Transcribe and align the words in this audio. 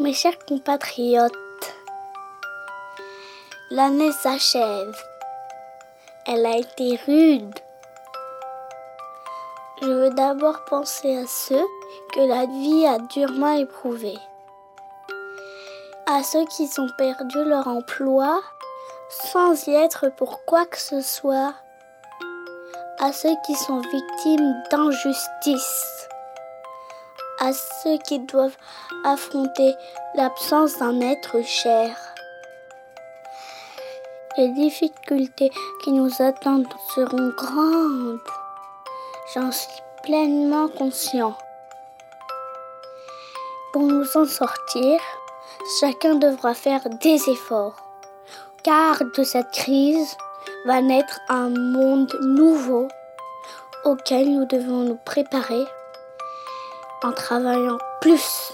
Mes 0.00 0.12
chers 0.12 0.38
compatriotes, 0.46 1.32
l'année 3.72 4.12
s'achève. 4.12 4.96
Elle 6.24 6.46
a 6.46 6.56
été 6.56 7.00
rude. 7.04 7.58
Je 9.82 9.88
veux 9.88 10.10
d'abord 10.10 10.64
penser 10.66 11.16
à 11.16 11.26
ceux 11.26 11.66
que 12.12 12.20
la 12.20 12.46
vie 12.46 12.86
a 12.86 13.00
durement 13.00 13.54
éprouvés. 13.54 14.18
À 16.06 16.22
ceux 16.22 16.44
qui 16.46 16.70
ont 16.78 16.90
perdu 16.96 17.42
leur 17.42 17.66
emploi 17.66 18.40
sans 19.10 19.66
y 19.66 19.74
être 19.74 20.10
pour 20.10 20.44
quoi 20.44 20.64
que 20.64 20.78
ce 20.78 21.00
soit. 21.00 21.54
À 23.00 23.12
ceux 23.12 23.34
qui 23.44 23.56
sont 23.56 23.80
victimes 23.80 24.54
d'injustice 24.70 26.07
à 27.40 27.52
ceux 27.52 27.98
qui 27.98 28.18
doivent 28.20 28.56
affronter 29.04 29.74
l'absence 30.14 30.78
d'un 30.78 31.00
être 31.00 31.42
cher. 31.42 31.96
Les 34.36 34.48
difficultés 34.50 35.50
qui 35.82 35.92
nous 35.92 36.10
attendent 36.20 36.72
seront 36.94 37.30
grandes. 37.36 38.20
J'en 39.34 39.50
suis 39.50 39.82
pleinement 40.02 40.68
conscient. 40.68 41.36
Pour 43.72 43.82
nous 43.82 44.16
en 44.16 44.24
sortir, 44.24 45.00
chacun 45.80 46.14
devra 46.14 46.54
faire 46.54 46.88
des 47.00 47.28
efforts. 47.28 47.76
Car 48.62 48.98
de 49.16 49.22
cette 49.22 49.50
crise 49.50 50.16
va 50.66 50.80
naître 50.80 51.20
un 51.28 51.50
monde 51.50 52.14
nouveau 52.22 52.88
auquel 53.84 54.32
nous 54.32 54.44
devons 54.46 54.82
nous 54.82 54.98
préparer 55.04 55.64
en 57.02 57.12
travaillant 57.12 57.78
plus. 58.00 58.52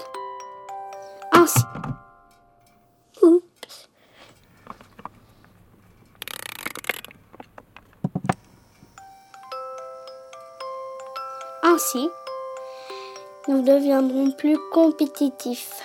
Ainsi. 1.31 1.59
Ainsi, 11.63 12.09
nous 13.47 13.61
deviendrons 13.61 14.31
plus 14.31 14.57
compétitifs, 14.71 15.81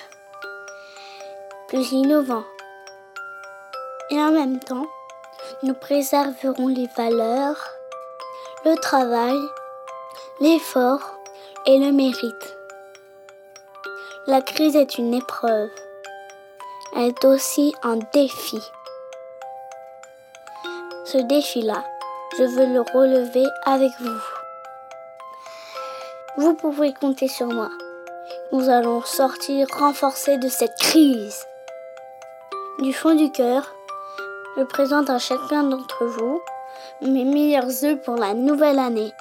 plus 1.69 1.93
innovants. 1.93 2.45
Et 4.11 4.19
en 4.19 4.31
même 4.31 4.61
temps, 4.61 4.87
nous 5.63 5.75
préserverons 5.75 6.69
les 6.69 6.89
valeurs, 6.97 7.71
le 8.65 8.77
travail, 8.77 9.39
l'effort 10.41 11.20
et 11.67 11.79
le 11.79 11.93
mérite. 11.93 12.57
La 14.27 14.41
crise 14.41 14.77
est 14.77 14.99
une 14.99 15.15
épreuve. 15.15 15.71
Elle 16.97 17.09
est 17.09 17.25
aussi 17.25 17.75
un 17.83 17.99
défi. 18.13 18.61
Ce 21.05 21.19
défi-là, 21.19 21.85
je 22.39 22.45
veux 22.45 22.67
le 22.67 22.81
relever 22.81 23.47
avec 23.67 23.91
vous. 24.01 24.21
Vous 26.37 26.55
pouvez 26.55 26.93
compter 26.93 27.29
sur 27.29 27.47
moi. 27.47 27.71
Nous 28.53 28.69
allons 28.69 29.03
sortir 29.03 29.67
renforcés 29.79 30.39
de 30.39 30.49
cette 30.49 30.79
crise. 30.79 31.45
Du 32.79 32.93
fond 32.93 33.15
du 33.15 33.31
cœur, 33.31 33.75
je 34.57 34.63
présente 34.63 35.11
à 35.11 35.19
chacun 35.19 35.65
d'entre 35.65 36.05
vous 36.07 36.41
mes 37.03 37.25
meilleurs 37.25 37.85
œufs 37.85 38.01
pour 38.03 38.17
la 38.17 38.35
nouvelle 38.35 38.79
année. 38.79 39.13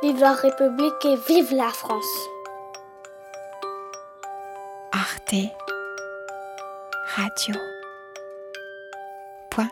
Vive 0.00 0.20
la 0.20 0.32
République 0.32 1.04
et 1.04 1.16
vive 1.16 1.52
la 1.54 1.70
France. 1.70 2.28
Arte 4.92 5.34
Radio. 7.16 7.54
Point. 9.50 9.68